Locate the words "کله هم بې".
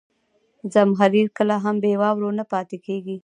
1.37-1.93